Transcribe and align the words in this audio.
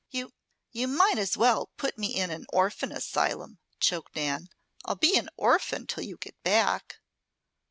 "You, 0.09 0.33
you 0.71 0.87
might 0.87 1.19
as 1.19 1.37
well 1.37 1.69
put 1.77 1.95
me 1.95 2.15
in 2.15 2.31
an 2.31 2.47
orphan 2.51 2.91
asylum," 2.91 3.59
choked 3.79 4.15
Nan. 4.15 4.47
"I'll 4.83 4.95
be 4.95 5.15
an 5.15 5.29
orphan 5.37 5.85
till 5.85 6.01
you 6.03 6.17
get 6.17 6.41
back." 6.41 7.01